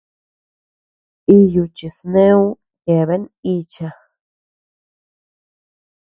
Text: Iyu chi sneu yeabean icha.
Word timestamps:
Iyu 1.37 1.63
chi 1.75 1.87
sneu 1.95 2.41
yeabean 2.87 3.23
icha. 3.55 3.89